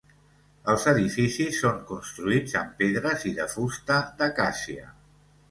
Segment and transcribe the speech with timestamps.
[0.71, 4.91] Els edificis són construïts amb pedres i de fusta d'acàcia.